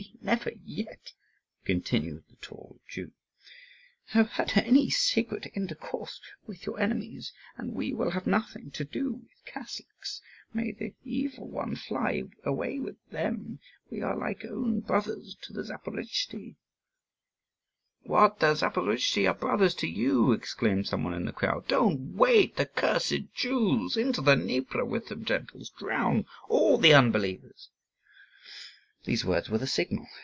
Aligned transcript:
"We 0.01 0.17
never 0.25 0.51
yet," 0.65 1.11
continued 1.65 2.23
the 2.29 2.35
tall 2.37 2.79
Jew, 2.87 3.11
"have 4.05 4.29
had 4.29 4.51
any 4.57 4.89
secret 4.89 5.51
intercourse 5.53 6.19
with 6.47 6.65
your 6.65 6.79
enemies, 6.79 7.31
and 7.57 7.73
we 7.75 7.93
will 7.93 8.09
have 8.11 8.25
nothing 8.27 8.71
to 8.71 8.83
do 8.85 9.13
with 9.13 9.45
Catholics; 9.45 10.19
may 10.53 10.71
the 10.71 10.93
evil 11.03 11.47
one 11.49 11.75
fly 11.75 12.23
away 12.43 12.79
with 12.79 12.95
them! 13.11 13.59
We 13.91 14.01
are 14.01 14.15
like 14.17 14.43
own 14.45 14.79
brothers 14.79 15.35
to 15.43 15.53
the 15.53 15.61
Zaporozhtzi." 15.63 16.55
"What! 18.03 18.39
the 18.39 18.53
Zaporozhtzi 18.55 19.27
are 19.27 19.35
brothers 19.35 19.75
to 19.75 19.87
you!" 19.87 20.31
exclaimed 20.31 20.87
some 20.87 21.03
one 21.03 21.13
in 21.13 21.25
the 21.25 21.31
crowd. 21.33 21.67
"Don't 21.67 22.15
wait! 22.15 22.55
the 22.55 22.65
cursed 22.65 23.33
Jews! 23.35 23.97
Into 23.97 24.21
the 24.21 24.33
Dnieper 24.35 24.83
with 24.85 25.09
them, 25.09 25.25
gentles! 25.25 25.69
Drown 25.77 26.25
all 26.49 26.77
the 26.79 26.93
unbelievers!" 26.93 27.69
These 29.03 29.25
words 29.25 29.49
were 29.49 29.57
the 29.57 29.65
signal. 29.65 30.05